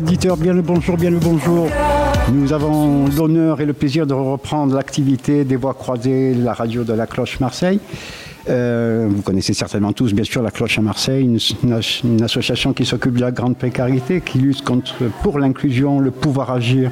[0.00, 1.68] Bien le bonjour, bien le bonjour.
[2.32, 6.92] Nous avons l'honneur et le plaisir de reprendre l'activité des voix croisées, la radio de
[6.92, 7.78] la cloche Marseille.
[8.48, 13.14] Euh, vous connaissez certainement tous, bien sûr, la Cloche à Marseille, une, association qui s'occupe
[13.14, 16.90] de la grande précarité, qui lutte contre, pour l'inclusion, le pouvoir agir,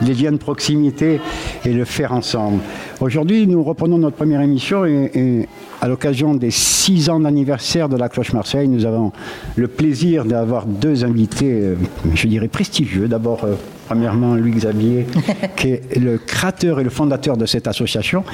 [0.00, 1.20] les liens de proximité
[1.64, 2.60] et le faire ensemble.
[3.00, 5.48] Aujourd'hui, nous reprenons notre première émission et, et
[5.80, 9.10] à l'occasion des six ans d'anniversaire de la Cloche Marseille, nous avons
[9.56, 11.74] le plaisir d'avoir deux invités, euh,
[12.14, 13.08] je dirais prestigieux.
[13.08, 13.54] D'abord, euh,
[13.92, 15.06] premièrement, Louis Xavier,
[15.56, 18.24] qui est le créateur et le fondateur de cette association.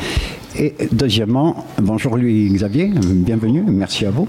[0.57, 4.29] Et deuxièmement, bonjour Louis Xavier, bienvenue, merci à vous.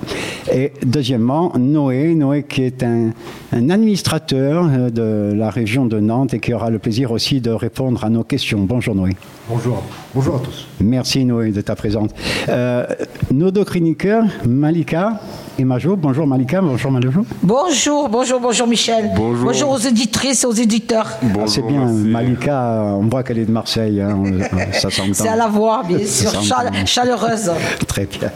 [0.51, 3.11] Et deuxièmement, Noé, Noé qui est un,
[3.51, 7.51] un administrateur euh, de la région de Nantes et qui aura le plaisir aussi de
[7.51, 8.59] répondre à nos questions.
[8.59, 9.11] Bonjour Noé.
[9.49, 9.81] Bonjour,
[10.13, 10.67] bonjour à tous.
[10.81, 12.11] Merci Noé de ta présence.
[12.47, 12.85] Euh,
[13.31, 15.21] nos deux chroniqueurs, Malika
[15.57, 15.95] et Majo.
[15.95, 17.09] Bonjour Malika, bonjour Majo.
[17.41, 19.09] Bonjour, bonjour, bonjour Michel.
[19.15, 19.45] Bonjour.
[19.45, 21.18] Bonjour aux éditrices et aux éditeurs.
[21.21, 24.23] Ah, c'est bien, Malika, on voit qu'elle est de Marseille, hein,
[24.73, 25.13] ça s'entend.
[25.13, 26.31] C'est à la voix, bien sûr,
[26.85, 27.51] chaleureuse.
[27.87, 28.31] Très bien.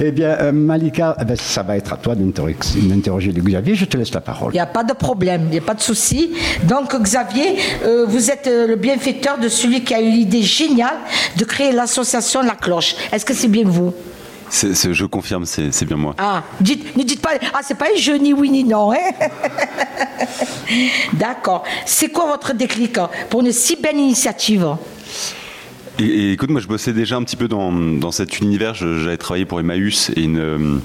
[0.00, 3.74] Eh bien, euh, Malika, eh ben, ça va être à toi d'interroger Xavier.
[3.74, 4.52] Je te laisse la parole.
[4.52, 6.32] Il n'y a pas de problème, il n'y a pas de souci.
[6.64, 10.96] Donc, Xavier, euh, vous êtes euh, le bienfaiteur de celui qui a eu l'idée géniale
[11.36, 12.94] de créer l'association La Cloche.
[13.12, 13.92] Est-ce que c'est bien vous?
[14.52, 16.12] C'est- c'est- je confirme, c'est c'est bien moi.
[16.18, 18.92] Ah, dites, ne dites pas, ah, c'est pas un jeu ni oui ni non.
[18.92, 18.96] Hein?
[21.14, 21.64] D'accord.
[21.86, 24.66] C'est quoi votre déclic hein, pour une si belle initiative
[25.98, 28.74] Et, et écoute, moi je bossais déjà un petit peu dans, dans cet univers.
[28.74, 30.78] J'avais travaillé pour Emmaüs et une, euh,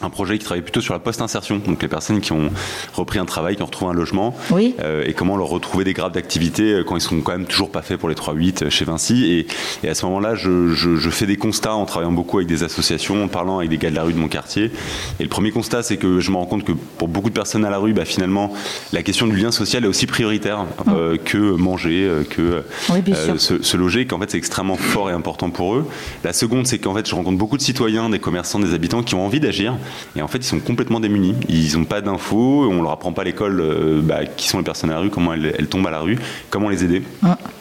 [0.00, 1.58] un projet qui travaillait plutôt sur la post-insertion.
[1.64, 2.50] Donc les personnes qui ont
[2.94, 4.36] repris un travail, qui ont retrouvé un logement.
[4.50, 4.74] Oui.
[4.80, 7.70] euh, et comment leur retrouver des grades d'activité euh, quand ils sont quand même toujours
[7.72, 9.24] pas faits pour les 3-8 chez Vinci.
[9.26, 9.46] Et,
[9.86, 12.62] et à ce moment-là, je, je- je fais des constats en travaillant beaucoup avec des
[12.62, 14.70] associations, en parlant avec des gars de la rue de mon quartier.
[15.18, 17.64] Et le premier constat, c'est que je me rends compte que pour beaucoup de personnes
[17.64, 18.52] à la rue, bah, finalement,
[18.92, 22.62] la question du lien social est aussi prioritaire euh, que manger, euh, que.
[22.90, 23.00] Oui,
[23.38, 25.86] se, se loger, qu'en fait c'est extrêmement fort et important pour eux.
[26.24, 29.14] La seconde, c'est qu'en fait je rencontre beaucoup de citoyens, des commerçants, des habitants qui
[29.14, 29.74] ont envie d'agir
[30.16, 31.34] et en fait ils sont complètement démunis.
[31.48, 34.64] Ils n'ont pas d'infos, on leur apprend pas à l'école euh, bah, qui sont les
[34.64, 36.18] personnes à la rue, comment elles, elles tombent à la rue,
[36.50, 37.02] comment les aider.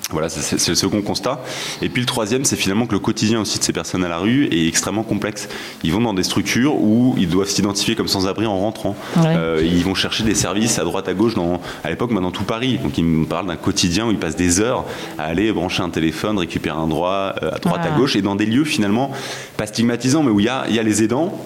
[0.09, 1.41] Voilà, c'est- le second constat.
[1.81, 4.19] Et puis le troisième, c'est finalement que le quotidien aussi de ces personnes à la
[4.19, 5.49] rue est extrêmement complexe.
[5.83, 8.95] Ils vont dans des structures où ils doivent s'identifier comme sans-abri en rentrant.
[9.17, 9.23] Ouais.
[9.27, 12.45] Euh, ils vont chercher des services à droite à gauche dans, à l'époque, maintenant tout
[12.45, 12.79] Paris.
[12.81, 14.85] Donc ils me parlent d'un quotidien où ils passent des heures
[15.17, 17.93] à aller brancher un téléphone, récupérer un droit euh, à droite Ah.
[17.93, 19.11] à gauche et dans des lieux finalement
[19.57, 21.37] pas stigmatisants, mais où il y a, il y a les aidants.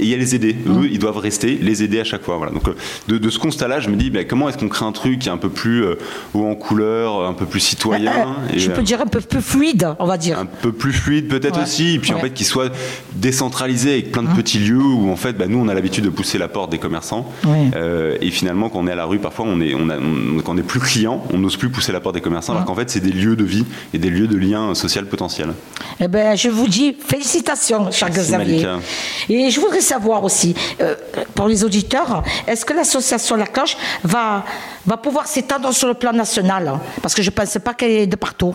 [0.00, 0.56] Et il y a les aider.
[0.68, 2.36] Eux, ils doivent rester, les aider à chaque fois.
[2.36, 2.52] Voilà.
[2.52, 2.74] Donc, euh,
[3.08, 5.28] de, de ce constat-là, je me dis, bah, comment est-ce qu'on crée un truc qui
[5.28, 5.94] est un peu plus euh,
[6.34, 9.40] haut en couleur, un peu plus citoyen et, Je euh, peux dire un peu plus
[9.42, 10.38] fluide, on va dire.
[10.38, 11.62] un peu plus fluide peut-être Ouais.
[11.64, 12.72] aussi, et puis en fait qu'il soit
[13.14, 16.08] décentralisé avec plein de petits lieux où en fait bah, nous on a l'habitude de
[16.10, 17.30] pousser la porte des commerçants.
[17.74, 20.40] Euh, et finalement quand on est à la rue parfois on est on a on-
[20.42, 22.74] quand on est plus client on n'ose plus pousser la porte des commerçants alors qu'en
[22.74, 25.48] fait c'est des lieux de vie et des lieux de lien social potentiel.
[26.00, 28.66] Eh ben, je vous dis félicitations, cher Xavier.
[29.28, 30.94] Et je voudrais savoir aussi, euh,
[31.34, 34.44] pour les auditeurs, est-ce que l'association La Cloche va,
[34.86, 36.78] va pouvoir s'étendre sur le plan national?
[37.02, 38.54] Parce que je ne pense pas qu'elle est de partout.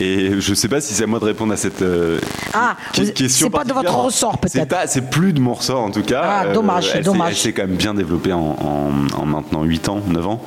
[0.00, 2.18] Et je sais pas si c'est à moi de répondre à cette euh,
[2.52, 3.26] Ah, question.
[3.28, 4.76] c'est pas de votre ressort, peut-être.
[4.88, 6.22] C'est plus de mon ressort en tout cas.
[6.24, 7.30] Ah, dommage, elle s'est- dommage.
[7.30, 10.42] Elle s'est quand même bien développée en, en- en maintenant 8 ans, 9 ans.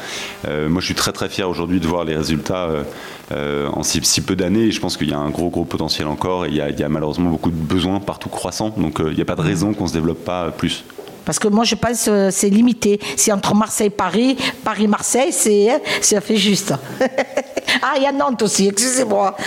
[0.47, 2.83] Euh, moi je suis très très fier aujourd'hui de voir les résultats euh,
[3.31, 5.65] euh, en si, si peu d'années et je pense qu'il y a un gros gros
[5.65, 8.69] potentiel encore et il y a, il y a malheureusement beaucoup de besoins partout croissants
[8.75, 10.83] donc euh, il n'y a pas de raison qu'on se développe pas euh, plus.
[11.29, 12.99] Parce que moi, je pense que c'est limité.
[13.15, 14.35] C'est entre Marseille et Paris.
[14.63, 16.73] Paris-Marseille, c'est, hein, ça fait juste.
[17.83, 19.37] ah, il y a Nantes aussi, excusez-moi.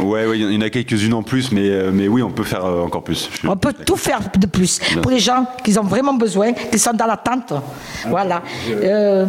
[0.00, 2.42] Ouais, ouais, il y en a quelques-unes en plus mais, euh, mais oui on peut
[2.42, 3.30] faire euh, encore plus.
[3.46, 6.92] On peut tout faire de plus pour les gens qui ont vraiment besoin, qui sont
[6.92, 7.52] dans l'attente.
[8.08, 8.42] Voilà.
[8.68, 9.26] Euh,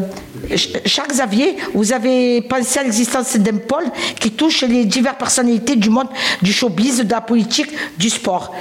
[0.47, 3.85] Ch- cher Xavier, vous avez pensé à l'existence d'un pôle
[4.19, 6.07] qui touche les diverses personnalités du monde
[6.41, 7.69] du showbiz, de la politique,
[7.99, 8.51] du sport.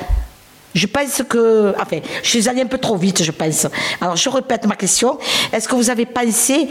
[0.74, 1.74] Je pense que.
[1.80, 3.66] Enfin, je suis allée un peu trop vite, je pense.
[4.00, 5.18] Alors, je répète ma question.
[5.52, 6.68] Est-ce que vous avez pensé.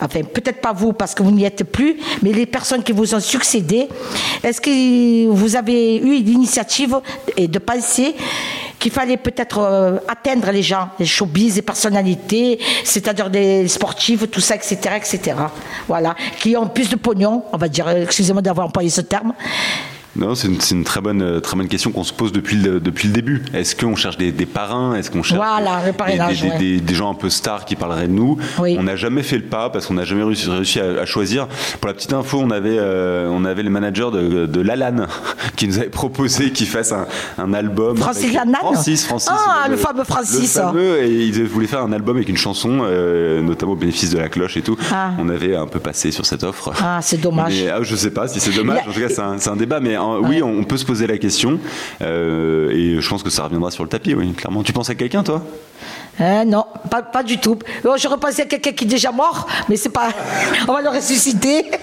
[0.00, 3.14] Enfin, peut-être pas vous parce que vous n'y êtes plus, mais les personnes qui vous
[3.14, 3.88] ont succédé,
[4.42, 7.00] est-ce que vous avez eu l'initiative
[7.38, 8.14] de penser
[8.78, 14.40] qu'il fallait peut-être euh, atteindre les gens, les showbiz, les personnalités, c'est-à-dire des sportifs, tout
[14.40, 15.36] ça, etc., etc.
[15.88, 19.32] Voilà, qui ont plus de pognon, on va dire, excusez-moi d'avoir employé ce terme,
[20.16, 23.08] Non, c'est une, très bonne, euh, très bonne question qu'on se pose depuis le, depuis
[23.08, 23.42] le début.
[23.52, 24.94] Est-ce qu'on cherche des, des parrains?
[24.94, 26.58] Est-ce qu'on cherche Voilà, des, des- ouais.
[26.58, 28.38] des- des gens un peu stars qui parleraient de nous?
[28.58, 28.76] Oui.
[28.78, 31.48] On n'a jamais fait le pas parce qu'on n'a jamais réussi, réussi à, à choisir.
[31.80, 35.06] Pour la petite info, on avait, euh, on avait le manager de, de Lalanne
[35.56, 37.06] qui nous avait proposé qu'il fasse un,
[37.38, 37.96] un album.
[37.96, 39.30] Francis Lalanne Francis, Francis.
[39.32, 40.56] Ah, le fameux Francis.
[40.56, 44.10] Le fameux, et il voulait faire un album avec une chanson, euh, notamment au bénéfice
[44.10, 44.76] de la cloche et tout.
[44.92, 45.10] Ah.
[45.18, 46.72] On avait un peu passé sur cette offre.
[46.82, 47.52] Ah, c'est dommage.
[47.64, 48.80] Mais, ah, je sais pas si c'est dommage.
[48.88, 49.80] En tout cas, c'est un, un débat.
[49.80, 51.58] Mais euh, oui, on, on peut se poser la question.
[52.02, 54.62] Euh, et je pense que ça reviendra sur le tapis, oui, clairement.
[54.62, 55.42] Tu penses à quelqu'un, toi?
[56.18, 57.58] Hein, non, pas, pas du tout.
[57.84, 60.08] Oh, je repensais à quelqu'un qui est déjà mort, mais c'est pas.
[60.66, 61.66] On va le ressusciter.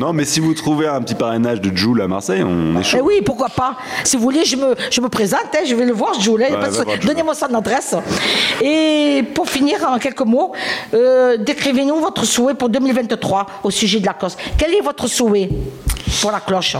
[0.00, 2.84] Non, mais si vous trouvez un petit parrainage de Jules à Marseille, on est Eh
[2.84, 2.98] chaud.
[3.02, 3.76] oui, pourquoi pas.
[4.04, 6.42] Si vous voulez, je me, je me présente, hein, je vais le Jules.
[6.42, 7.06] hein, Ouais, voir Jules.
[7.06, 7.94] Donnez-moi son adresse.
[8.60, 10.52] Et pour finir, en quelques mots,
[10.92, 14.32] euh, décrivez-nous votre souhait pour 2023 au sujet de la cloche.
[14.58, 15.48] Quel est votre souhait
[16.20, 16.76] pour la cloche?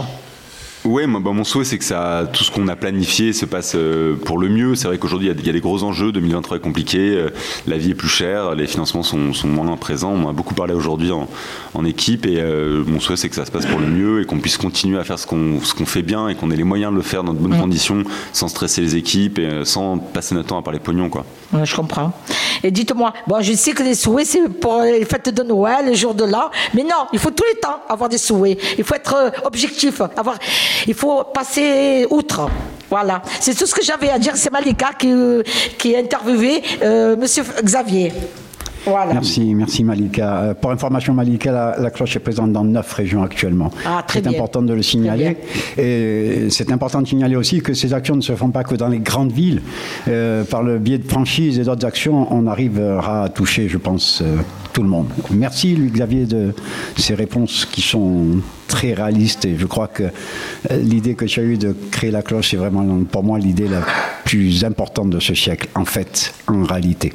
[0.87, 3.73] Ouais, moi, bah, mon souhait, c'est que ça, tout ce qu'on a planifié se passe
[3.75, 4.73] euh, pour le mieux.
[4.75, 6.13] C'est vrai qu'aujourd'hui, il y a- il y, a des gros enjeux.
[6.13, 6.97] 2023 est compliqué.
[7.17, 7.29] euh,
[7.67, 8.55] la vie est plus chère.
[8.55, 10.11] Les financements sont, sont moins présents.
[10.13, 11.27] On en a beaucoup parlé aujourd'hui en,
[11.73, 12.25] en équipe.
[12.25, 14.57] Et euh, mon souhait, c'est que ça se passe pour le mieux et qu'on puisse
[14.57, 17.23] continuer à faire ce qu'on fait bien et qu'on ait les moyens de le faire
[17.25, 20.79] dans de bonnes conditions, sans stresser les équipes et sans passer notre temps à parler
[20.79, 21.25] pognon, quoi.
[21.51, 22.13] Ouais, Je comprends.
[22.63, 25.95] Et dites-moi, bon, je sais que les souhaits, c'est pour les fêtes de Noël, les
[25.95, 28.57] jours de l'an, mais non, il faut tous les temps avoir des souhaits.
[28.77, 30.37] Il faut être objectif, avoir,
[30.85, 32.49] il faut passer outre.
[32.89, 34.33] Voilà, c'est tout ce que j'avais à dire.
[34.35, 35.43] C'est Malika qui, euh,
[35.77, 38.13] qui a interviewé euh, Monsieur Xavier.
[38.87, 39.13] Voilà.
[39.13, 40.37] Merci, merci Malika.
[40.37, 43.69] Euh, Pour information, Malika, la, la cloche est présente dans neuf régions actuellement.
[43.85, 45.37] Ah, très c'est important de le signaler.
[45.77, 48.87] Et c'est important de signaler aussi que ces actions ne se font pas que dans
[48.87, 49.61] les grandes villes.
[50.07, 54.21] Euh, par le biais de franchises et d'autres actions, on arrivera à toucher, je pense,
[54.21, 54.37] euh,
[54.73, 55.07] tout le monde.
[55.31, 56.53] Merci, Luc Xavier, de
[56.95, 58.37] ces réponses qui sont
[58.67, 59.45] très réalistes.
[59.45, 60.03] Et je crois que
[60.71, 63.81] l'idée que tu as eue de créer la cloche, c'est vraiment pour moi l'idée la
[64.25, 67.13] plus importante de ce siècle, en fait, en réalité.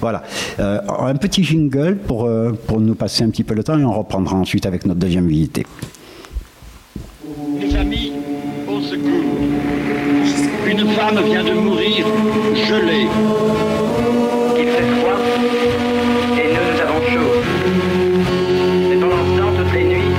[0.00, 0.22] Voilà.
[0.60, 0.80] Euh,
[1.14, 3.92] un petit jingle pour, euh, pour nous passer un petit peu le temps et on
[3.92, 5.64] reprendra ensuite avec notre deuxième invité.
[7.56, 8.12] Mes amis,
[8.66, 9.22] au secours.
[10.66, 12.04] Une femme vient de mourir
[12.68, 13.06] gelée.
[14.58, 15.18] Il fait froid
[16.36, 17.32] et nous, avons chaud.
[18.92, 20.14] Et pendant ce temps, toutes les nuits,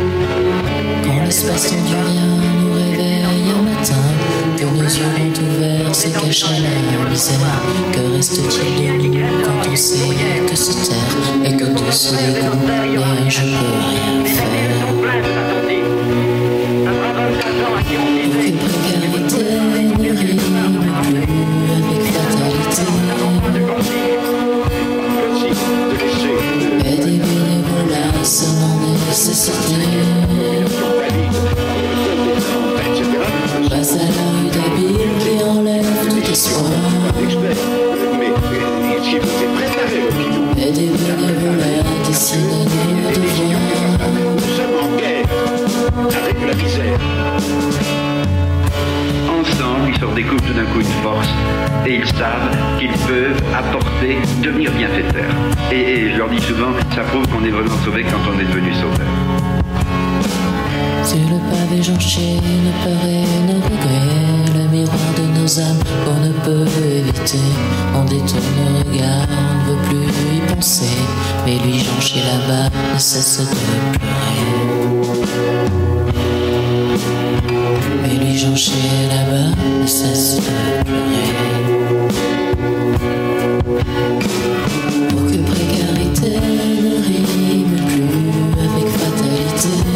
[1.04, 2.28] Quand l'espace tendu rien
[2.64, 4.04] nous réveille un matin,
[4.58, 5.25] que nos yeux
[6.14, 7.62] se l'œil en misère.
[7.92, 10.16] Que reste-t-il de nous quand on sait
[10.48, 12.70] que se taire et que tout se dégoûte,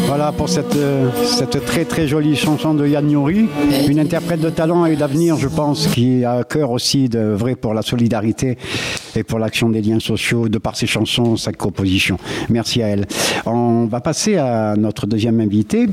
[0.06, 3.48] Voilà pour cette, euh, cette très très jolie chanson de Yann Nouri,
[3.88, 7.72] une interprète de talent et d'avenir, je pense, qui a cœur aussi de vrai pour
[7.72, 8.58] la solidarité
[9.16, 12.18] et pour l'action des liens sociaux de par ses chansons, sa composition.
[12.48, 13.06] Merci à elle.
[13.46, 15.88] On va passer à notre deuxième invité,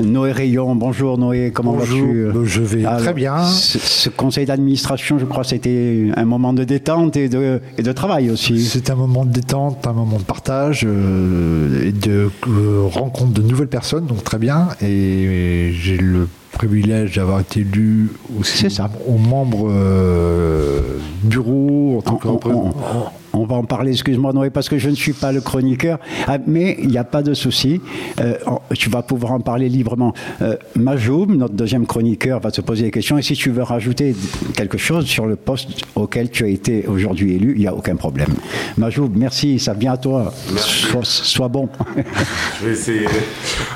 [0.00, 0.74] Noé Rayon.
[0.74, 2.02] Bonjour Noé, comment vas-tu?
[2.02, 3.44] Euh, je vais très bien.
[3.44, 7.92] Ce, ce conseil d'administration, je crois, c'était un moment de détente et de, et de
[7.92, 8.60] travail aussi.
[8.64, 13.42] C'est un moment de détente, un moment de partage euh, et de euh, rencontre de
[13.42, 14.68] nouvelles personnes, donc très bien.
[14.82, 16.28] Et j'ai le
[16.62, 18.88] privilège d'avoir été élu aussi ça.
[19.08, 23.12] aux membres euh, bureau en tant que représentant.
[23.32, 26.38] On va en parler, excuse-moi Noé, parce que je ne suis pas le chroniqueur, Ah,
[26.46, 27.80] mais il n'y a pas de souci,
[28.20, 28.34] Euh,
[28.76, 30.12] tu vas pouvoir en parler librement.
[30.42, 34.14] Euh, Majoub, notre deuxième chroniqueur, va te poser des questions, et si tu veux rajouter
[34.54, 37.96] quelque chose sur le poste auquel tu as été aujourd'hui élu, il n'y a aucun
[37.96, 38.28] problème.
[38.76, 40.32] Majoub, merci, ça vient à toi.
[40.56, 41.68] Sois, sois bon.
[42.60, 43.06] Je vais essayer.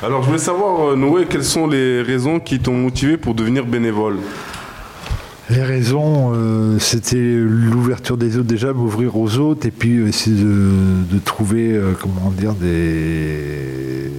[0.03, 3.65] Alors, je voulais savoir, euh, Noé, quelles sont les raisons qui t'ont motivé pour devenir
[3.67, 4.19] bénévole?
[5.49, 11.19] Les raisons, euh, c'était l'ouverture des autres déjà, m'ouvrir aux autres, et puis essayer de,
[11.25, 14.11] trouver, euh, comment des,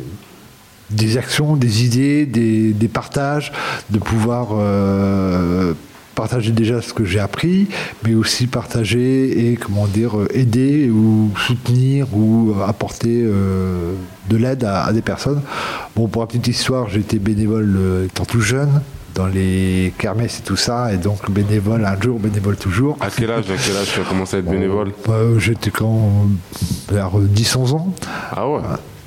[0.90, 3.52] des actions, des idées, des, partages,
[3.90, 5.74] de pouvoir euh,
[6.16, 7.68] partager déjà ce que j'ai appris,
[8.06, 13.22] mais aussi partager et, comment dire, aider ou soutenir ou apporter
[14.30, 15.42] de l'aide à, des personnes.
[15.94, 18.82] Bon, pour la petite histoire, été bénévole étant tout jeune
[19.18, 22.98] dans les kermesses et tout ça, et donc bénévole un jour, bénévole toujours.
[23.02, 26.28] À quel âge, à quel âge tu as commencé à être bénévole Euh, J'étais quand
[26.92, 27.94] vers 10-11 ans.
[28.32, 28.62] Ah ouais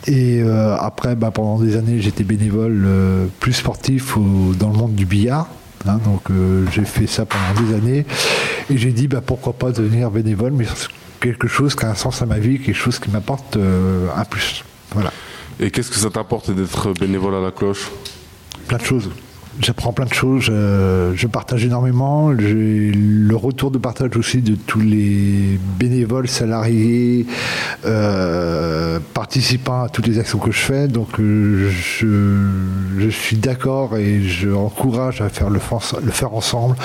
[0.08, 4.76] Et euh, après, bah, pendant des années, j'étais bénévole euh, plus sportif au- dans le
[4.76, 5.46] monde du billard.
[5.86, 6.00] hein.
[6.04, 8.04] donc euh, j'ai fait ça pendant des années.
[8.68, 10.66] Et j'ai dit, bah, pourquoi pas devenir bénévole, mais
[11.20, 14.24] quelque chose qui a un sens à ma vie, quelque chose qui m'apporte euh, un
[14.24, 14.64] plus.
[14.92, 15.12] Voilà,
[15.60, 17.88] Et qu'est-ce que ça t'apporte d'être bénévole à la cloche?
[18.66, 19.08] Plein de choses.
[19.58, 22.32] J'apprends plein de choses, je, je partage énormément.
[22.38, 27.26] J'ai le retour de partage aussi de tous les bénévoles, salariés,
[27.84, 30.86] euh, participants à toutes les actions que je fais.
[30.86, 36.76] Donc euh, je, suis d'accord et je encourage à faire le, faire ensemble,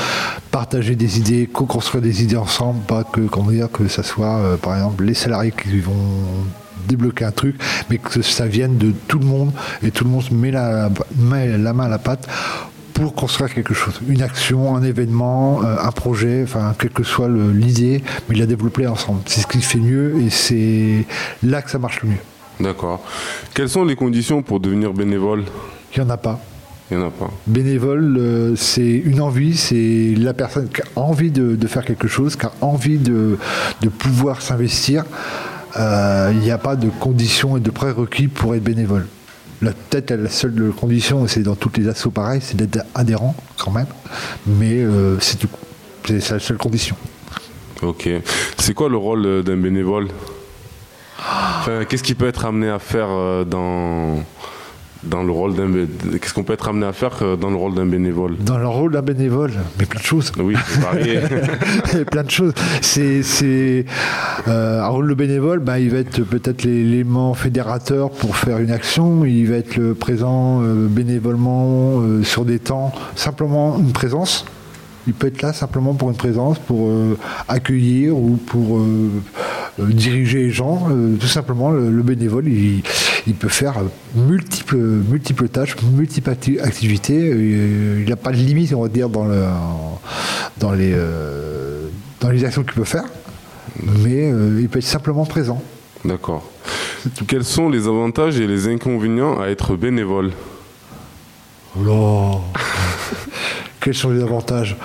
[0.49, 4.75] partager des idées, co-construire des idées ensemble, pas que, comment que ça soit euh, par
[4.75, 5.93] exemple les salariés qui vont
[6.87, 7.55] débloquer un truc,
[7.89, 9.51] mais que ça vienne de tout le monde
[9.83, 12.27] et tout le monde se met la, met la main à la pâte
[12.93, 17.27] pour construire quelque chose, une action, un événement, euh, un projet, enfin quelle que soit
[17.27, 19.19] l'idée, mais la développer ensemble.
[19.25, 21.05] C'est ce qui fait mieux et c'est
[21.43, 22.23] là que ça marche le mieux.
[22.61, 23.03] D'accord.
[23.53, 25.43] Quelles sont les conditions pour devenir bénévole?
[25.93, 26.39] Il n'y en a pas.
[26.89, 27.29] Il n'y en a pas.
[27.47, 32.07] Bénévole, euh, c'est une envie, c'est la personne qui a envie de, de faire quelque
[32.07, 33.37] chose, qui a envie de,
[33.81, 35.03] de pouvoir s'investir.
[35.77, 39.07] Euh, Il n'y a pas de conditions et de prérequis pour être bénévole.
[39.61, 43.71] La- Peut-être la seule condition, c'est dans toutes les assos pareil, c'est d'être adhérent quand
[43.71, 43.87] même,
[44.45, 45.39] mais euh, c'est
[46.31, 46.95] la seule condition.
[47.81, 48.09] Ok.
[48.57, 50.07] C'est quoi le rôle d'un bénévole?
[51.89, 54.23] Qu'est-ce qu'il peut être amené à faire euh, dans,
[55.05, 55.67] dans le rôle d'un
[56.19, 58.37] Qu'est-ce qu'on peut être amené à faire euh, dans le rôle d'un bénévole?
[58.37, 60.31] Dans le rôle d'un bénévole, mais plein de choses.
[60.39, 62.53] Oui, a plein de choses.
[62.81, 63.85] C'est, c'est
[64.47, 68.71] euh, un rôle de bénévole, ben, il va être peut-être l'élément fédérateur pour faire une
[68.71, 69.25] action.
[69.25, 74.45] Il va être le présent euh, bénévolement euh, sur des temps, simplement une présence.
[75.07, 79.11] Il peut être là simplement pour une présence, pour euh, accueillir ou pour euh,
[79.79, 80.87] euh, diriger les gens.
[80.89, 82.81] Euh, tout simplement, le, le bénévole, il,
[83.27, 83.75] il peut faire
[84.15, 87.31] multiples, multiples tâches, multiples acti- activités.
[87.31, 89.43] Euh, il n'a pas de limite, on va dire, dans, le,
[90.57, 91.87] dans, les, euh,
[92.19, 93.05] dans les actions qu'il peut faire.
[93.83, 95.61] Mais euh, il peut être simplement présent.
[96.03, 96.43] D'accord.
[97.27, 100.31] Quels sont les avantages et les inconvénients à être bénévole?
[101.77, 102.61] Oh là
[103.81, 104.77] Quels sont les avantages?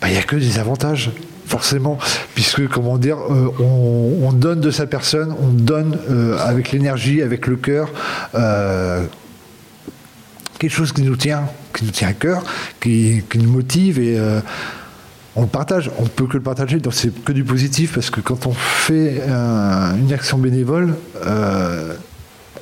[0.00, 1.10] Bah, Il n'y a que des avantages,
[1.46, 1.98] forcément,
[2.34, 7.22] puisque, comment dire, euh, on, on donne de sa personne, on donne euh, avec l'énergie,
[7.22, 7.88] avec le cœur,
[8.34, 9.04] euh,
[10.58, 12.42] quelque chose qui nous tient, qui nous tient à cœur,
[12.80, 14.18] qui, nous motive et
[15.36, 15.90] on le partage.
[15.98, 19.22] On peut que le partager, donc c'est que du positif, parce que quand on fait
[19.98, 20.94] une action bénévole,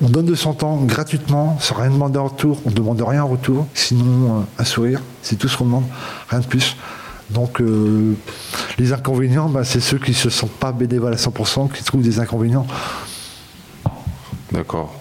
[0.02, 2.60] on donne de son temps gratuitement, sans rien demander en retour.
[2.66, 5.84] On ne demande rien en retour, sinon un sourire, c'est tout ce qu'on demande,
[6.28, 6.76] rien de plus.
[7.30, 7.62] Donc
[8.78, 12.02] les inconvénients, bah, c'est ceux qui ne se sentent pas bénévoles à 100%, qui trouvent
[12.02, 12.66] des inconvénients.
[14.52, 14.94] D'accord.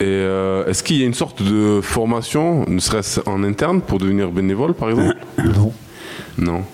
[0.00, 3.98] Et euh, est-ce qu'il y a une sorte de formation, ne serait-ce en interne, pour
[3.98, 5.72] devenir bénévole, par exemple Non,
[6.38, 6.64] Non.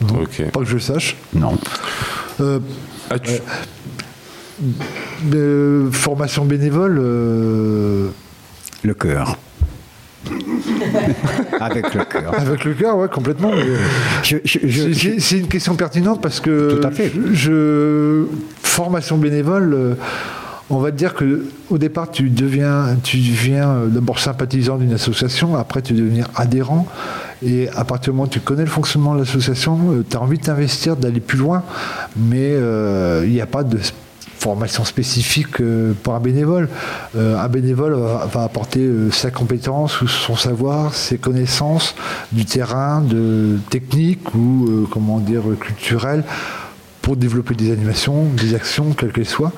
[0.00, 0.20] non.
[0.22, 0.50] Ok.
[0.52, 1.16] pas que je sache.
[1.34, 1.58] Non.
[2.40, 2.60] Euh,
[3.10, 3.40] As-tu-
[5.34, 8.08] euh, formation bénévole, euh,
[8.82, 9.36] Le cœur.
[11.60, 12.32] Avec le cœur.
[12.38, 13.52] avec le cœur, ouais, complètement.
[14.22, 17.12] C'est- une question pertinente parce que Tout à fait.
[17.32, 18.24] Je,
[18.62, 19.94] formation bénévole, euh,
[20.70, 24.92] on va te dire que au départ tu deviens, tu deviens euh, d'abord sympathisant d'une
[24.92, 26.86] association, après tu deviens adhérent,
[27.44, 30.38] et à partir du moment où tu connais le fonctionnement de l'association, tu as envie
[30.38, 31.62] de t'investir, d'aller plus loin,
[32.16, 33.78] mais euh, il n'y a pas de
[34.40, 36.68] formation spécifique euh, pour un bénévole.
[37.16, 41.94] Euh, un bénévole va, va apporter euh, sa compétence ou son savoir, ses connaissances
[42.32, 46.24] du terrain, de technique ou euh, comment dire culturel
[47.02, 49.52] pour développer des animations, des actions, quelles qu'elles soient.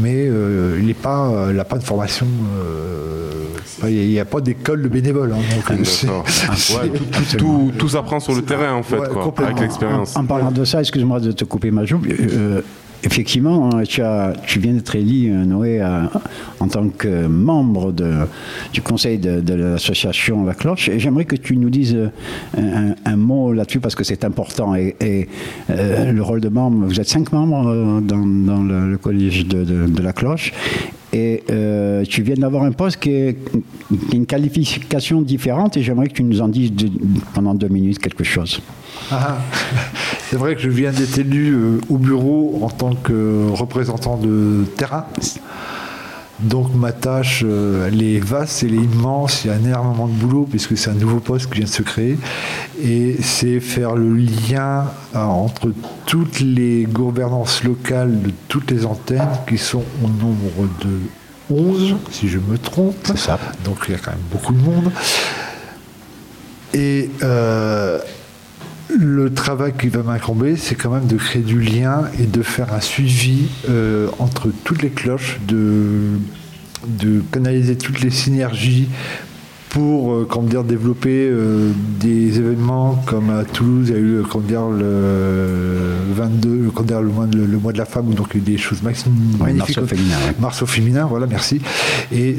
[0.00, 2.26] Mais euh, il n'a pas, euh, il a pas de formation.
[2.56, 3.30] euh,
[3.88, 5.32] Il n'y a, pas d'école de bénévoles.
[5.32, 5.42] hein,
[5.72, 5.74] euh,
[6.76, 10.16] Ouais, tout, tout- tout s'apprend sur le terrain en fait, Ouais, quoi, avec l'expérience.
[10.16, 12.00] En, en parlant de ça, excuse-moi de te couper ma joue.
[13.04, 15.82] Effectivement, hein, tu, as, tu viens d'être élu, euh, Noé,
[16.60, 17.92] en tant que membre
[18.72, 20.88] du conseil de, l'association La Cloche.
[20.88, 24.74] Et j'aimerais que tu nous dises euh, un, mot là-dessus parce que c'est important.
[24.74, 25.28] Et,
[25.70, 30.52] euh, le rôle de membre, vous êtes cinq membres dans, le, collège de La Cloche.
[31.14, 33.36] Et euh, tu viens d'avoir un poste qui est,
[34.12, 36.72] une qualification différente et j'aimerais que tu nous en dises
[37.34, 38.60] pendant deux minutes quelque chose.
[39.12, 39.38] Ah,
[40.28, 44.64] c'est vrai que je viens d'être élu euh, au bureau en tant que représentant de
[44.76, 45.06] terrain.
[46.40, 50.12] Donc ma tâche, euh, elle est vaste, elle est immense, il y a énormément de
[50.12, 52.18] boulot puisque c'est un nouveau poste qui vient de se créer.
[52.82, 55.72] Et c'est faire le lien euh, entre
[56.06, 60.98] toutes les gouvernances locales de toutes les antennes qui sont au nombre de
[61.50, 62.96] 11, si je me trompe.
[63.04, 63.38] C'est ça.
[63.64, 64.90] Donc il y a quand même beaucoup de monde.
[66.72, 68.00] Et euh,
[68.90, 72.72] le travail qui va m'incomber, c'est quand même de créer du lien et de faire
[72.72, 76.18] un suivi euh, entre toutes les cloches, de,
[76.86, 78.88] de canaliser toutes les synergies
[79.70, 84.22] pour euh, comment dire, développer euh, des événements comme à Toulouse, il y a eu
[84.30, 88.14] comment dire, le 22, comment dire, le, mois, le, le mois de la femme, où
[88.14, 88.92] donc il y a eu des choses Ouais,
[89.40, 89.76] magnifiques.
[89.76, 90.34] Mars au féminin, ouais.
[90.38, 91.60] Mars au féminin, voilà, merci.
[92.12, 92.36] Et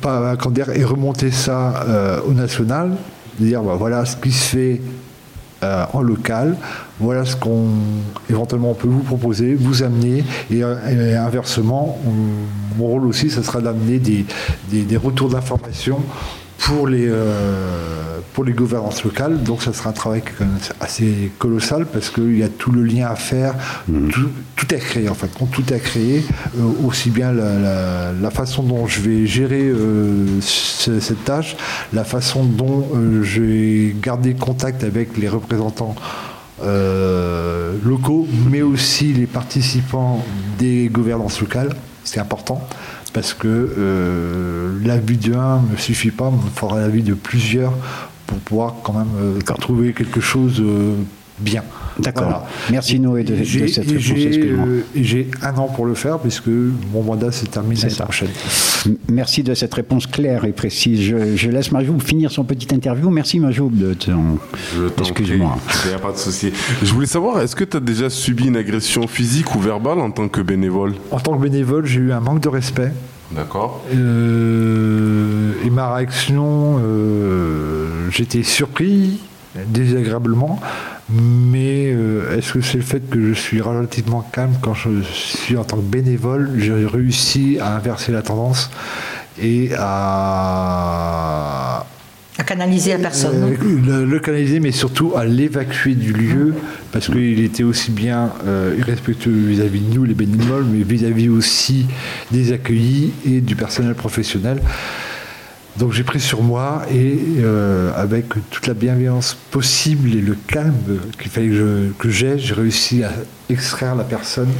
[0.00, 2.96] pas, comment dire, et remonter ça au national,
[3.44, 4.80] dire bah, voilà ce qui se fait
[5.62, 6.56] euh, en local,
[6.98, 7.66] voilà ce qu'on
[8.30, 10.62] éventuellement on peut vous proposer, vous amener, et,
[11.16, 14.24] inversement, on- mon rôle aussi, ce sera d'amener des,
[14.70, 15.98] des- des retours d'informations
[16.70, 19.42] pour les, euh, pour les gouvernances locales.
[19.42, 20.22] Donc ça sera un travail
[20.80, 23.54] assez colossal parce qu'il y a tout le lien à faire,
[23.86, 26.24] tout, tout est créé en fait, tout est à créer,
[26.58, 31.56] euh, aussi bien la, la- la façon dont je vais gérer euh, ce- cette tâche,
[31.92, 35.96] la façon dont euh, je vais garder contact avec les représentants
[37.84, 40.22] locaux, mais aussi les participants
[40.58, 41.70] des gouvernances locales.
[42.04, 42.60] C'est important
[43.12, 47.72] parce que euh, l'avis d'un ne me suffit pas, il me faudra l'avis de plusieurs
[48.26, 50.94] pour pouvoir quand même euh, trouver quelque chose euh,
[51.40, 51.62] bien.
[51.98, 52.22] D'accord.
[52.24, 52.46] Voilà.
[52.70, 54.02] Merci Noé de, cette et réponse.
[54.02, 58.28] j'ai, euh, j'ai un an pour le faire puisque mon mandat se termine l'année prochaine.
[59.10, 61.00] Merci de cette réponse claire et précise.
[61.02, 63.10] Je, je laisse Majoub finir son petite interview.
[63.10, 64.38] Merci Majoub de ton...
[64.76, 65.58] Je t'en Excuse-moi.
[65.66, 66.52] prie, Il n'y a pas de souci.
[66.82, 70.10] Je voulais savoir, est-ce que tu as déjà subi une agression physique ou verbale en
[70.10, 70.94] tant que bénévole?
[71.10, 72.92] En tant que bénévole, j'ai eu un manque de respect.
[73.32, 73.84] D'accord.
[73.94, 79.20] Euh, et ma réaction, euh, j'étais surpris,
[79.66, 80.60] désagréablement,
[81.08, 85.56] mais euh, est-ce que c'est le fait que je suis relativement calme quand je suis
[85.56, 88.70] en tant que bénévole J'ai réussi à inverser la tendance
[89.42, 89.70] et
[90.40, 91.84] à,
[92.38, 93.42] À canaliser la personne.
[93.42, 96.54] euh, le, le canaliser, mais surtout à l'évacuer du lieu,
[96.92, 101.86] parce qu'il était aussi bien euh, irrespectueux vis-à-vis de nous, les bénévoles, mais vis-à-vis aussi
[102.30, 104.60] des accueillis et du personnel professionnel.
[105.76, 110.98] Donc j'ai pris sur moi et euh, avec toute la bienveillance possible et le calme
[111.20, 111.50] qu'il fallait
[111.98, 113.12] que j'ai, j'ai réussi à
[113.48, 114.50] extraire la personne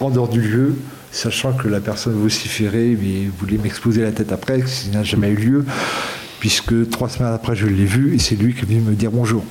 [0.00, 0.76] en dehors du lieu,
[1.10, 5.30] sachant que la personne vociférait, mais voulait m'exposer la tête après, ce qui n'a jamais
[5.30, 5.64] eu lieu,
[6.38, 9.10] puisque trois semaines après, je l'ai vu et c'est lui qui est venu me dire
[9.10, 9.44] bonjour.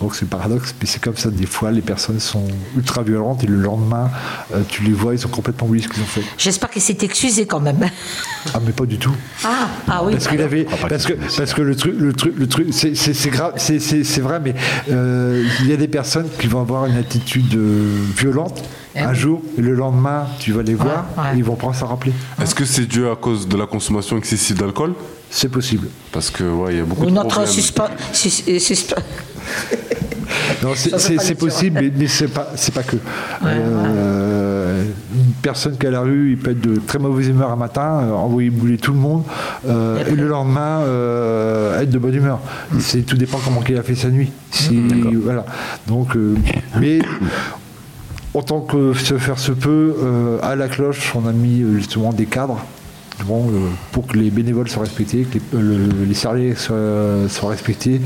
[0.00, 1.30] Donc c'est paradoxe, mais c'est comme ça.
[1.30, 2.42] Des fois, les personnes sont
[2.76, 4.10] ultra violentes et le lendemain,
[4.52, 6.22] euh, tu les vois, ils ont complètement oublié ce qu'ils ont fait.
[6.36, 7.78] J'espère qu'il s'est excusé quand même.
[8.54, 9.14] Ah, mais pas du tout.
[9.44, 10.12] Ah, ah oui.
[10.12, 13.12] Parce qu'il avait, parce que, parce que le truc, le truc, le truc, c'est c'est-
[13.12, 14.54] c'est grave, c'est- c'est c'est vrai, mais
[14.90, 18.62] euh, il y a des personnes qui vont avoir une attitude euh, violente
[18.96, 21.34] Eh un jour, et le lendemain, tu vas les voir, ouais.
[21.34, 22.12] et ils vont pas s'en rappeler.
[22.40, 24.94] Est-ce que c'est dû à cause de la consommation excessive d'alcool?
[25.30, 25.88] C'est possible.
[26.10, 27.52] Parce que ouais, il y a beaucoup Ou de notre problèmes.
[27.52, 27.88] suspens.
[28.14, 29.02] sus- suspens- Non,
[30.76, 32.96] c'est- possible, mais, mais c'est pas, c'est pas que.
[33.44, 34.82] Euh,
[35.14, 37.56] Une personne qui est à la rue, il peut être de très mauvaise humeur un
[37.56, 39.22] matin, euh, envoyer bouler tout le monde,
[39.68, 42.40] euh, et, le lendemain euh, être de bonne humeur.
[42.80, 44.30] C'est tout dépend comment il a fait sa nuit.
[44.50, 44.82] Si-
[45.22, 45.44] voilà.
[45.86, 46.34] Donc, euh,
[46.78, 46.98] mais
[48.34, 52.26] autant que se faire se peut, euh, à la cloche, on a mis justement des
[52.26, 52.64] cadres.
[53.26, 53.52] Bon, euh,
[53.90, 58.00] pour que les bénévoles soient respectés, que les, euh, le- les salariés soient, soient respectés.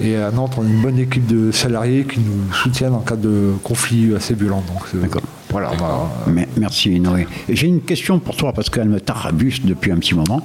[0.00, 3.16] Et à Nantes, on a une bonne équipe de salariés qui nous soutiennent en cas
[3.16, 4.62] de conflit assez violent.
[4.94, 5.06] Euh,
[5.50, 5.70] Voilà.
[5.78, 7.26] bah, Me- Merci Noé.
[7.48, 10.44] Et J'ai une question pour toi parce qu'elle me tarabuste depuis un petit moment,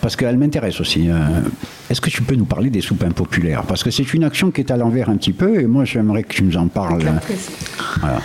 [0.00, 1.10] parce qu'elle m'intéresse aussi.
[1.10, 1.14] Euh,
[1.90, 4.60] Est-ce que tu peux nous parler des soupes impopulaires Parce que c'est une action qui
[4.60, 7.02] est à l'envers un petit peu et moi j'aimerais que tu nous en parles.
[8.00, 8.20] Voilà.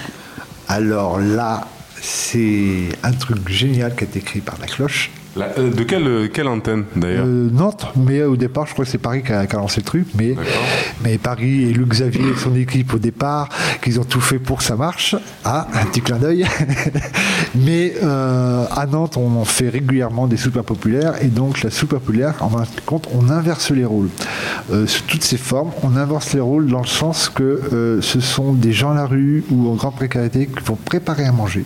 [0.67, 1.67] Alors là,
[1.99, 5.09] c'est un truc génial qui a été créé par la cloche.
[5.37, 8.83] La- euh, de quelle, euh, quelle antenne d'ailleurs Euh, Nantes, mais au départ, je crois
[8.83, 10.35] que c'est Paris qui a, qui a lancé le truc, mais,
[11.03, 13.47] mais Paris et Luc Xavier et son équipe au départ,
[13.81, 15.15] qu'ils ont tout fait pour que ça marche.
[15.45, 16.45] Ah, un petit clin d'œil.
[17.55, 22.35] mais euh, à Nantes, on fait régulièrement des soupes populaires, et donc la soupe populaire,
[22.41, 24.09] en fin de compte, on inverse les rôles.
[24.71, 28.19] Euh, sous toutes ces formes, on inverse les rôles dans le sens que euh, ce
[28.19, 31.63] sont des gens à la rue ou en grande précarité qui vont préparer à manger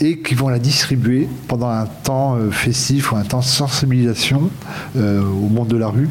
[0.00, 4.50] et qui vont la distribuer pendant un temps euh, festif ou un temps de sensibilisation
[4.96, 6.08] euh, au monde de la rue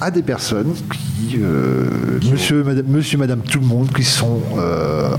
[0.00, 1.86] à des personnes qui, euh,
[2.30, 5.16] monsieur, madame, monsieur, madame, tout le monde, qui sont euh,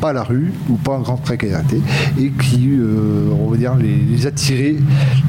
[0.00, 1.80] pas à la rue ou pas en grande précarité
[2.18, 4.76] et qui, euh, on va dire, les, les attirer,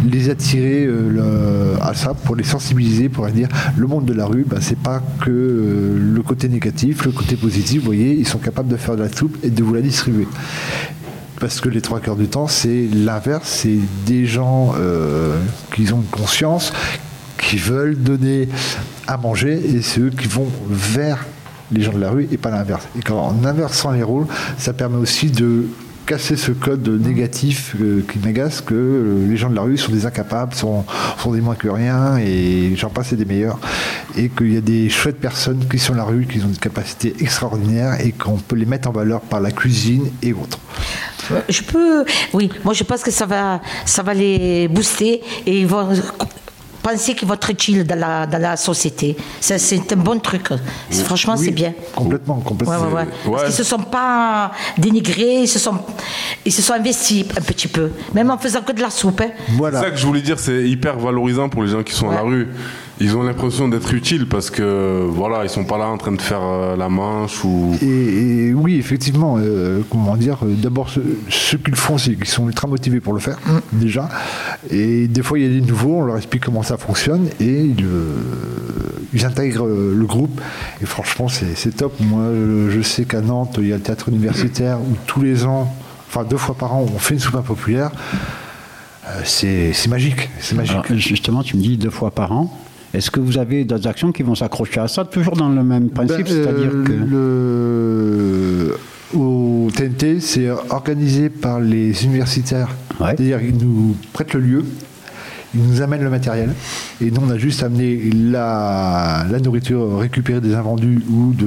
[0.09, 4.25] les attirer le- à ça pour les sensibiliser, pour leur dire le monde de la
[4.25, 7.81] rue, bah, c'est pas que le côté négatif, le côté positif.
[7.81, 10.27] Vous voyez, ils sont capables de faire de la soupe et de vous la distribuer.
[11.39, 15.37] Parce que les trois quarts du temps, c'est l'inverse, c'est des gens euh,
[15.73, 16.71] qui ont conscience,
[17.37, 18.47] qui veulent donner
[19.07, 21.25] à manger, et c'est eux qui vont vers
[21.71, 22.87] les gens de la rue et pas l'inverse.
[22.97, 25.67] Et quand, en inversant les rôles, ça permet aussi de
[26.05, 29.91] casser ce code négatif euh, qui m'agace que euh, les gens de la rue sont
[29.91, 30.85] des incapables, sont,
[31.33, 33.59] des moins que rien, et j'en passe des meilleurs,
[34.15, 36.57] et qu'il y a des chouettes personnes qui sont à la rue, qui ont des
[36.57, 40.59] capacités extraordinaires, et qu'on peut les mettre en valeur par la cuisine et autres.
[41.49, 45.67] Je peux, oui, moi je pense que ça va, ça va les booster et ils
[45.67, 45.89] vont
[46.81, 49.17] penser qu'ils vont être utiles dans la, dans la société.
[49.39, 50.49] C'est un bon truc.
[51.05, 51.73] Franchement, Oui, c'est bien.
[51.95, 52.79] Complètement, Ouais, complètement.
[52.79, 53.05] ouais, ouais.
[53.23, 53.45] Parce Ouais.
[53.47, 55.79] qu'ils se sont pas dénigrés, ils se sont,
[56.45, 59.19] ils se sont investis un petit peu, même en faisant que de la soupe.
[59.21, 59.31] hein.
[59.53, 59.79] Voilà.
[59.79, 62.15] C'est ça que je voulais dire, c'est hyper valorisant pour les gens qui sont à
[62.15, 62.49] la rue.
[63.01, 66.21] Ils ont l'impression d'être utiles parce que voilà, ils sont pas là en train de
[66.21, 67.75] faire euh, la manche ou.
[67.81, 72.25] Et, et oui, effectivement, euh, comment dire, euh, d'abord, ce, ce qu'ils font, c'est qu'ils
[72.25, 73.38] sont ultra motivés pour le faire,
[73.73, 74.08] déjà.
[74.71, 77.63] Et des fois, il y a des nouveaux, on leur explique comment ça fonctionne et
[77.65, 78.15] ils, euh,
[79.13, 80.39] ils intègrent euh, le groupe.
[80.81, 81.99] Et franchement, c'est top.
[81.99, 82.29] Moi,
[82.69, 85.69] je sais qu'à Nantes, il y a le théâtre universitaire où tous les ans,
[86.08, 87.91] enfin deux fois par an, on fait une soupe populaire.
[89.08, 90.73] Euh, C'est c'est magique, c'est magique.
[90.75, 92.58] Alors, justement, tu me dis deux fois par an.
[92.95, 95.89] Est-ce que vous avez d'autres actions qui vont s'accrocher à ça, toujours dans le même
[95.89, 96.91] principe Ben, C'est-à-dire euh, que.
[98.69, 98.77] le-
[99.13, 102.69] au TNT, c'est organisé par les universitaires.
[102.99, 103.08] Ouais.
[103.17, 104.65] C'est-à-dire qu'ils nous prêtent le lieu,
[105.53, 106.49] ils nous amènent le matériel,
[107.01, 111.45] et nous on a juste amené la, la nourriture récupérée des invendus ou de,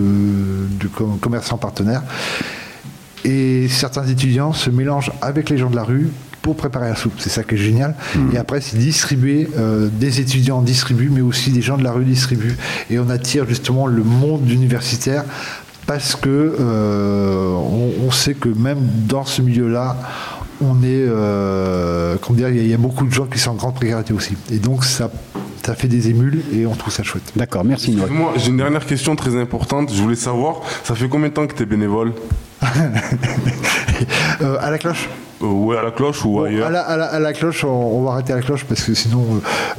[0.81, 2.03] de com- commerçants partenaires.
[3.25, 6.09] Et certains étudiants se mélangent avec les gens de la rue
[6.49, 7.13] pour préparer la soupe.
[7.19, 7.95] C'est ça qui est génial.
[8.33, 12.05] Et après, c'est distribué, euh, des étudiants distribuent, mais aussi des gens de la rue
[12.07, 12.57] distribuent.
[12.89, 15.25] Et on attire justement le monde universitaire
[15.87, 19.97] parce que euh, on, on sait que même dans ce milieu-là,
[20.63, 23.55] on est, euh, comment dire, il y, y a beaucoup de gens qui sont en
[23.55, 24.35] grande précarité aussi.
[24.51, 25.11] Et donc ça,
[25.65, 27.31] ça fait des émules et on trouve ça chouette.
[27.37, 27.95] D'accord, merci.
[28.11, 29.93] Moi, j'ai une dernière question très importante.
[29.95, 32.15] Je voulais savoir, ça fait combien de temps que tu es bénévole?
[34.41, 35.09] Euh, à la cloche.
[35.43, 37.65] Euh, Ouais, à la cloche ou Bon, ailleurs à, la, à la- à la cloche,
[37.65, 39.25] on, on va arrêter à la cloche parce que sinon,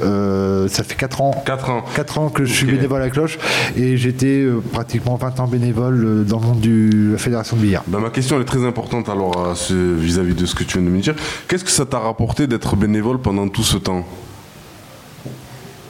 [0.02, 1.42] euh, ça fait 4 ans.
[1.44, 1.84] 4 ans.
[1.94, 3.38] 4 ans que je suis bénévole à la cloche
[3.76, 7.62] et j'étais euh, pratiquement 20 ans bénévole euh, dans le monde de la fédération de
[7.62, 7.84] billard.
[7.86, 10.94] Ben, ma question elle est très importante alors vis-à-vis de ce que tu viens de
[10.94, 11.14] me dire.
[11.48, 14.04] Qu'est-ce que ça t'a rapporté d'être bénévole pendant tout ce temps?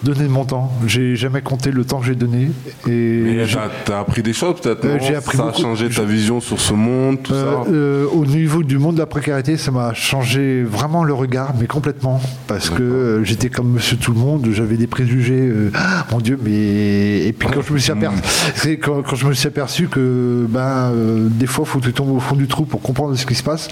[0.02, 2.50] Donner de mon temps, j'ai jamais compté le temps que j'ai donné
[2.88, 3.44] et Mais
[3.84, 6.58] t'as, appris des choses peut-être Euh, non j'ai appris Ça a changé ta vision sur
[6.58, 9.92] ce monde, tout Euh, ça euh, au niveau du monde de la précarité, ça m'a
[9.92, 12.18] changé vraiment le regard, mais complètement.
[12.46, 17.26] Parce que j'étais comme monsieur tout le monde, j'avais des préjugés, Ah, mon Dieu, mais.
[17.26, 18.18] Et puis quand je me suis aperçu,
[18.54, 20.92] c'est quand, quand je me suis aperçu que ben,
[21.28, 23.34] des fois, il faut que tu tombes au fond du trou pour comprendre ce qui
[23.34, 23.68] se passe,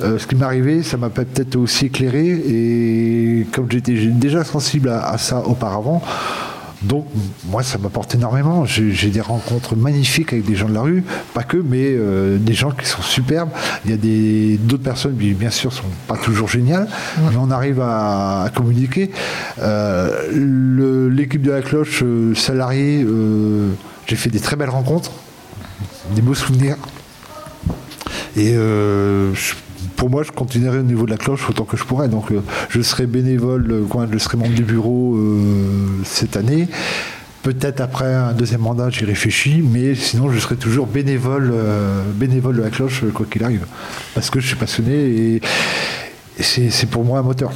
[0.00, 2.26] ce qui m'est arrivé, ça m'a peut-être aussi éclairé.
[2.26, 5.67] Et comme j'étais déjà sensible à, à ça auparavant,
[6.82, 7.06] donc,
[7.46, 8.64] moi, ça m'apporte énormément.
[8.64, 11.02] J'ai des rencontres magnifiques avec des gens de la rue,
[11.34, 13.48] pas que, mais euh, des gens qui sont superbes.
[13.84, 16.86] Il y a des- d'autres personnes qui, bien sûr, sont pas toujours géniales,
[17.18, 19.10] mais on arrive à, à communiquer.
[19.60, 23.04] Euh, L'équipe de la cloche euh, salariée,
[24.06, 25.10] j'ai fait des très belles rencontres,
[26.14, 26.76] des beaux souvenirs.
[28.36, 29.54] Et je-
[29.98, 32.08] pour moi, je continuerai au niveau de la cloche autant que je pourrais.
[32.08, 36.68] Donc, euh, je serai bénévole, euh, je serai membre du bureau euh, cette année.
[37.42, 42.56] Peut-être après un deuxième mandat, j'y réfléchis, mais sinon je serai toujours bénévole, euh, bénévole
[42.56, 43.66] de la cloche, quoi qu'il arrive.
[44.14, 45.42] Parce que je suis passionné et,
[46.38, 47.52] et c'est pour moi un moteur.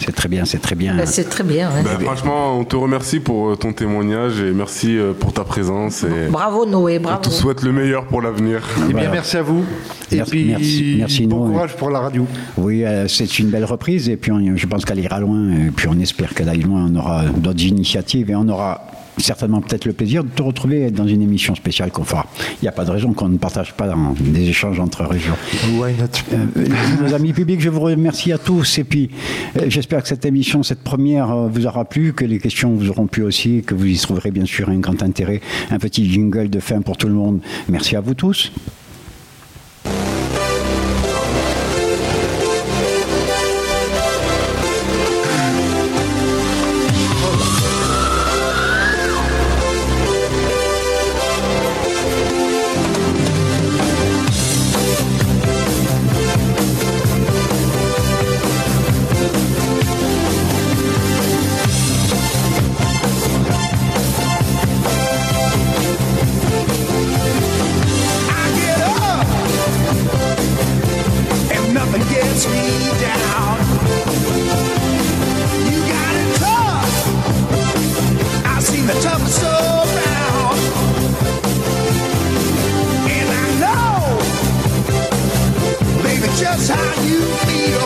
[0.00, 0.96] C'est très bien, c'est très bien.
[0.96, 1.68] Ben, c'est très bien.
[1.70, 1.82] hein.
[1.84, 6.02] Ben, franchement, on te remercie pour euh, ton témoignage et merci euh, pour ta présence.
[6.04, 7.20] Et Bravo Noé, on bravo.
[7.22, 8.62] te souhaite le meilleur pour l'avenir.
[8.76, 9.00] Eh Voilà.
[9.00, 9.64] bien, merci à vous.
[10.10, 11.52] Et Merci- puis, merci- merci, bon Noé.
[11.52, 12.26] courage pour la radio.
[12.56, 15.70] Oui, euh, c'est une belle reprise et puis on- je pense qu'elle ira loin et
[15.70, 16.88] puis on espère qu'elle aille loin.
[16.92, 18.80] On aura d'autres initiatives et on aura
[19.18, 22.26] certainement peut-être le plaisir de te retrouver dans une émission spéciale qu'on fera.
[22.60, 25.36] Il n'y a pas de raison qu'on ne partage pas dans des échanges entre régions.
[25.78, 26.06] Why not?
[26.32, 26.66] Euh,
[27.02, 29.10] nos amis publics, je vous remercie à tous et puis
[29.56, 32.90] euh, j'espère que cette émission, cette première, euh, vous aura plu, que les questions vous
[32.90, 36.50] auront plu aussi, que vous y trouverez bien sûr un grand intérêt, un petit jingle
[36.50, 37.40] de fin pour tout le monde.
[37.68, 38.52] Merci à vous tous.